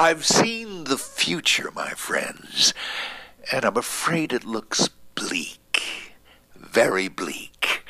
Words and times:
I've 0.00 0.24
seen 0.24 0.84
the 0.84 0.96
future, 0.96 1.72
my 1.74 1.90
friends, 1.90 2.72
and 3.50 3.64
I'm 3.64 3.76
afraid 3.76 4.32
it 4.32 4.44
looks 4.44 4.90
bleak. 5.16 6.14
Very 6.54 7.08
bleak. 7.08 7.82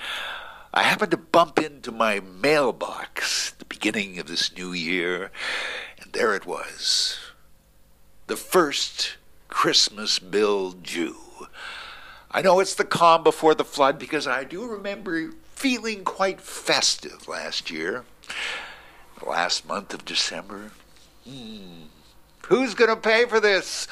I 0.72 0.84
happened 0.84 1.10
to 1.10 1.18
bump 1.18 1.58
into 1.58 1.92
my 1.92 2.20
mailbox 2.20 3.52
at 3.52 3.58
the 3.58 3.66
beginning 3.66 4.18
of 4.18 4.26
this 4.26 4.56
new 4.56 4.72
year, 4.72 5.30
and 6.00 6.10
there 6.14 6.34
it 6.34 6.46
was. 6.46 7.18
The 8.26 8.36
first 8.36 9.18
Christmas 9.48 10.18
bill 10.18 10.70
due. 10.70 11.18
I 12.30 12.40
know 12.40 12.58
it's 12.60 12.74
the 12.74 12.84
calm 12.84 13.22
before 13.22 13.54
the 13.54 13.66
flood 13.66 13.98
because 13.98 14.26
I 14.26 14.44
do 14.44 14.66
remember 14.66 15.32
feeling 15.54 16.04
quite 16.04 16.40
festive 16.40 17.28
last 17.28 17.70
year. 17.70 18.06
The 19.18 19.28
last 19.28 19.68
month 19.68 19.92
of 19.92 20.06
December. 20.06 20.70
Hmm. 21.28 21.88
Who's 22.46 22.74
going 22.74 22.90
to 22.90 22.96
pay 22.96 23.26
for 23.26 23.40
this? 23.40 23.86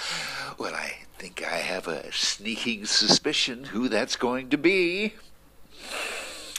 Well, 0.59 0.75
I 0.75 0.95
think 1.19 1.45
I 1.45 1.57
have 1.57 1.89
a 1.89 2.11
sneaking 2.13 2.87
suspicion 2.87 3.65
who 3.65 3.89
that's 3.89 4.17
going 4.17 4.49
to 4.51 4.59
be. 4.59 5.15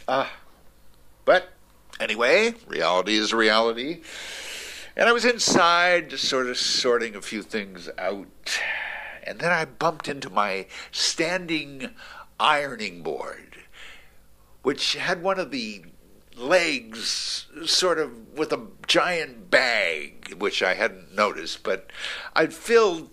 Ah. 0.08 0.26
Uh, 0.26 0.28
but 1.26 1.50
anyway, 2.00 2.54
reality 2.68 3.16
is 3.16 3.34
reality. 3.34 4.02
And 4.95 5.08
I 5.08 5.12
was 5.12 5.26
inside 5.26 6.09
just 6.09 6.26
sort 6.26 6.48
of 6.48 6.58
sorting 6.58 7.16
a 7.16 7.22
few 7.22 7.44
things 7.44 7.90
out. 7.98 8.59
And 9.23 9.40
then 9.40 9.52
I 9.52 9.66
bumped 9.66 10.08
into 10.08 10.30
my 10.30 10.67
standing 10.92 11.92
ironing 12.40 13.04
board, 13.04 13.58
which 14.64 14.95
had 14.95 15.22
one 15.22 15.40
of 15.40 15.52
the 15.52 15.84
legs 16.38 17.48
sort 17.66 18.00
of 18.00 18.38
with 18.38 18.54
a 18.54 18.68
giant 18.88 19.50
bag, 19.50 20.36
which 20.38 20.62
I 20.62 20.76
hadn't 20.76 21.16
noticed, 21.16 21.64
but 21.64 21.91
I'd 22.36 22.54
filled 22.54 23.09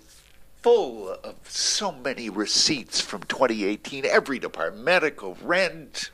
full 0.63 1.11
of 1.11 1.35
so 1.45 1.93
many 1.93 2.31
receipts 2.31 3.01
from 3.01 3.23
2018, 3.25 4.05
every 4.07 4.39
department, 4.39 4.85
medical, 4.85 5.37
rent, 5.43 6.11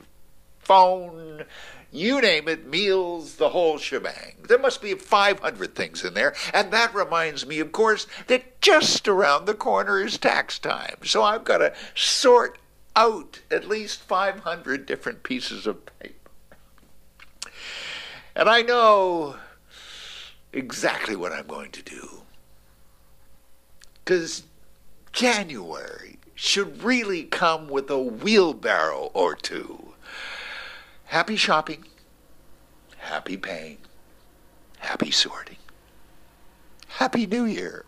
phone, 0.59 1.45
you 1.91 2.21
name 2.21 2.47
it, 2.47 2.67
meals, 2.67 3.35
the 3.35 3.49
whole 3.49 3.77
shebang. 3.77 4.35
There 4.47 4.59
must 4.59 4.81
be 4.81 4.93
500 4.93 5.75
things 5.75 6.05
in 6.05 6.13
there. 6.13 6.33
And 6.53 6.71
that 6.71 6.95
reminds 6.95 7.45
me, 7.45 7.59
of 7.59 7.71
course, 7.71 8.07
that 8.27 8.61
just 8.61 9.07
around 9.07 9.45
the 9.45 9.53
corner 9.53 10.01
is 10.01 10.17
tax 10.17 10.57
time. 10.57 10.97
So 11.03 11.23
I've 11.23 11.43
got 11.43 11.57
to 11.57 11.73
sort 11.95 12.57
out 12.95 13.41
at 13.49 13.67
least 13.67 14.01
500 14.01 14.85
different 14.85 15.23
pieces 15.23 15.67
of 15.67 15.85
paper. 15.99 16.20
And 18.35 18.49
I 18.49 18.61
know 18.61 19.35
exactly 20.53 21.15
what 21.15 21.31
I'm 21.31 21.47
going 21.47 21.71
to 21.71 21.81
do. 21.81 22.23
Because 24.03 24.43
January 25.11 26.17
should 26.35 26.83
really 26.83 27.23
come 27.23 27.67
with 27.67 27.89
a 27.89 27.99
wheelbarrow 27.99 29.11
or 29.13 29.35
two. 29.35 29.93
Happy 31.05 31.35
shopping, 31.35 31.85
happy 32.97 33.37
paying, 33.37 33.77
happy 34.79 35.11
sorting. 35.11 35.57
Happy 36.87 37.25
New 37.25 37.45
Year. 37.45 37.85